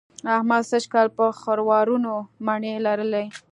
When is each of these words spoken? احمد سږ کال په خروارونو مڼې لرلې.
احمد 0.35 0.63
سږ 0.69 0.83
کال 0.93 1.07
په 1.17 1.25
خروارونو 1.39 2.13
مڼې 2.45 2.73
لرلې. 2.85 3.25